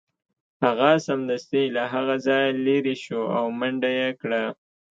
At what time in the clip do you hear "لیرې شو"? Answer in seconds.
2.65-3.21